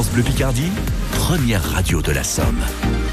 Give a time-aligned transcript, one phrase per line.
[0.00, 0.70] France Bleu Picardie,
[1.12, 2.58] première radio de la Somme.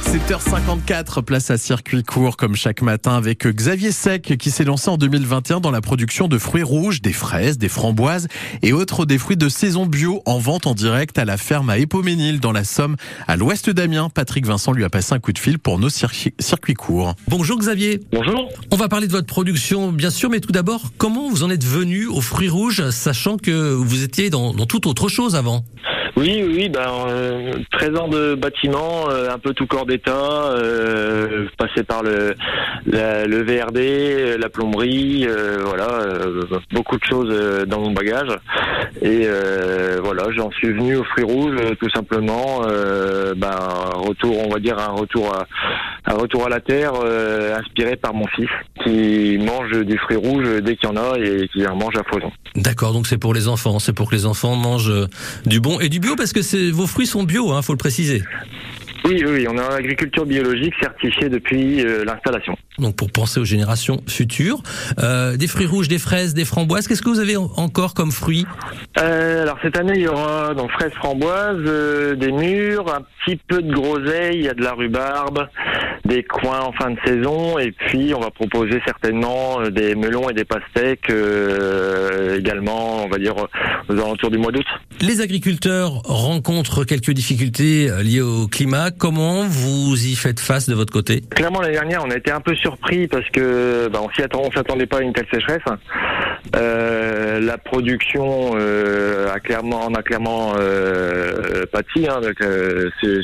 [0.06, 4.96] 7h54, place à circuit court comme chaque matin avec Xavier Sec qui s'est lancé en
[4.96, 8.30] 2021 dans la production de fruits rouges, des fraises, des framboises
[8.62, 11.78] et autres des fruits de saison bio en vente en direct à la ferme à
[11.78, 12.96] Époménil dans la Somme
[13.28, 14.08] à l'ouest d'Amiens.
[14.10, 17.16] Patrick Vincent lui a passé un coup de fil pour nos circuits, circuits courts.
[17.28, 18.00] Bonjour Xavier.
[18.14, 18.48] Bonjour.
[18.72, 21.66] On va parler de votre production bien sûr, mais tout d'abord, comment vous en êtes
[21.66, 25.66] venu aux fruits rouges sachant que vous étiez dans, dans toute autre chose avant?
[26.18, 31.46] Oui, oui, ben, euh, 13 ans de bâtiment, euh, un peu tout corps d'état, euh,
[31.60, 32.34] passé par le,
[32.88, 38.30] la- le VRD, euh, la plomberie, euh, voilà, euh, beaucoup de choses dans mon bagage.
[39.04, 39.28] Et
[40.02, 42.62] voilà, j'en suis venu aux fruits rouges, euh, tout simplement.
[43.36, 43.56] Ben,
[43.94, 45.46] retour, on va dire un retour à,
[46.10, 48.50] un retour à la terre, euh, inspiré par mon fils,
[48.84, 52.04] qui mange du fruit rouge dès qu'il y en a et qui en mange à
[52.04, 52.32] foison.
[52.56, 55.08] D'accord, donc c'est pour les enfants, c'est pour que les enfants mangent euh,
[55.46, 57.78] du bon et du bio parce que c'est- vos fruits sont bio, hein, faut le
[57.78, 58.24] préciser.
[59.06, 62.58] Oui, oui, on est en agriculture biologique certifiée depuis euh, l'installation.
[62.80, 64.62] Donc pour penser aux générations futures,
[65.00, 66.88] Euh, des fruits rouges, des fraises, des framboises.
[66.88, 68.46] Qu'est-ce que vous avez en- encore comme fruits?
[69.00, 73.38] Euh, alors cette année, il y aura donc fraises framboises, euh, des mûres, un petit
[73.48, 75.48] peu de groseille, il y a de la rhubarbe,
[76.06, 80.34] des coins en fin de saison, et puis on va proposer certainement des melons et
[80.34, 81.12] des pastèques
[82.38, 83.36] également, on va dire
[83.90, 84.66] aux alentours du mois d'août.
[85.02, 88.92] Les agriculteurs rencontrent quelques difficultés liées au climat.
[88.92, 91.22] Comment vous y faites face de votre côté?
[91.36, 94.42] Clairement l'année dernière, on a été un peu surpris parce que bah, on s'y attend,
[94.44, 95.62] on s'attendait pas à une telle sécheresse.
[96.56, 102.08] Euh, la production euh, a clairement, on a clairement euh, pâti.
[102.10, 102.36] Hein, donc,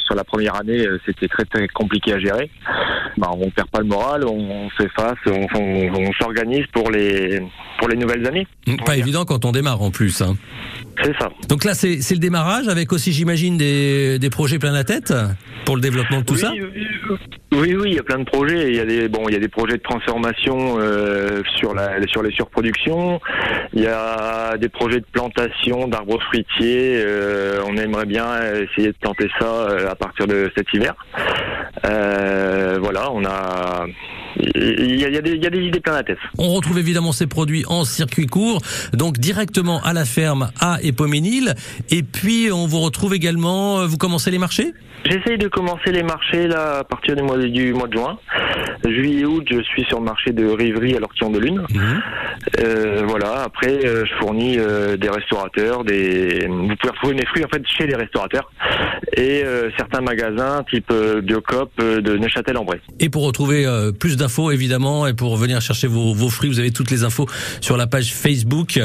[0.05, 2.49] sur la première année, c'était très très compliqué à gérer.
[3.17, 6.89] Bah, on perd pas le moral, on, on fait face, on, on- on s'organise pour
[6.91, 7.41] les
[7.79, 8.47] pour les nouvelles années.
[8.85, 10.21] Pas évident quand on démarre en plus.
[10.21, 10.35] hein.
[11.03, 11.29] C'est ça.
[11.49, 15.13] Donc là, c'est c'est le démarrage avec aussi, j'imagine, des, des projets plein la tête
[15.65, 16.51] pour le développement de tout oui, ça?
[16.53, 16.61] oui,
[17.09, 17.15] oui,
[17.55, 18.69] oui, il y a plein de projets.
[18.69, 22.05] Il y a des bon, il y a des projets de transformation euh, sur la
[22.07, 23.19] sur les surproductions.
[23.73, 27.01] Il y a des projets de plantation d'arbres fruitiers.
[27.03, 30.93] Euh, on aimerait bien essayer de tenter ça euh, à partir de cet hiver.
[31.85, 33.85] Euh, voilà, on a
[34.37, 36.17] il y a, il y a des il y a des idées plein la tête.
[36.37, 38.61] On retrouve évidemment ces produits en circuit court,
[38.93, 41.55] donc directement à la ferme à Époménil.
[41.89, 44.73] Et puis, on vous retrouve également, euh, vous commencez les marchés?
[45.05, 48.17] J'essaye de commencer les marchés là à partir du mois du mois de juin.
[48.85, 51.65] Juillet août, je suis sur le marché de Rivry à l'Ortillon de Lune.
[52.59, 53.43] Euh, voilà.
[53.43, 56.47] Après, euh, je fournis euh, des restaurateurs, des.
[56.47, 58.49] Vous pouvez retrouver mes fruits en fait chez les restaurateurs
[59.17, 62.79] et euh, certains magasins type Biocop de Neuchâtel-en-Bray.
[63.01, 63.65] Et pour retrouver
[63.99, 67.27] plus d'infos, évidemment, et pour venir chercher vos, vos fruits, vous avez toutes les infos
[67.59, 68.79] sur la page Facebook,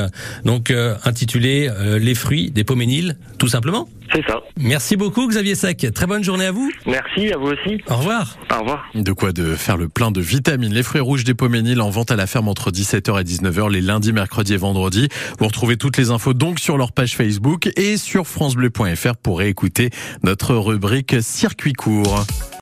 [0.45, 3.89] donc euh, intitulée euh, Les fruits des Poméniles, tout simplement.
[4.13, 4.41] C'est ça.
[4.59, 5.87] Merci beaucoup, Xavier Sec.
[5.95, 6.73] Très bonne journée à vous.
[6.87, 7.81] Merci à vous aussi.
[7.89, 8.37] Au revoir.
[8.51, 8.85] Au revoir.
[8.95, 10.73] De quoi de faire le plein de vitamines.
[10.73, 13.81] Les fruits rouges des Poménil en vente à la ferme entre 17h et 19h les
[13.81, 15.09] lundis, mercredis et vendredis.
[15.39, 19.91] Vous retrouvez toutes les infos donc sur leur page Facebook et sur francebleu.fr pour réécouter
[20.25, 22.25] notre rubrique circuit court.